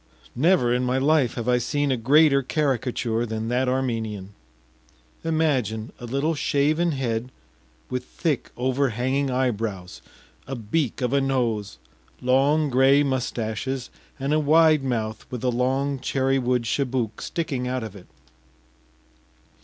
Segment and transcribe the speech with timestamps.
[0.35, 4.33] Never in my life have I seen a greater caricature than that Armenian.
[5.23, 7.31] Imagine a little shaven head
[7.87, 10.01] with thick overhanging eyebrows,
[10.47, 11.77] a beak of a nose,
[12.19, 17.83] long gray mustaches, and a wide mouth with a long cherry wood chibouk sticking out
[17.83, 18.07] of it.